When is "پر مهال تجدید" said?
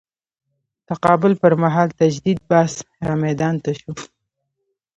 1.41-2.39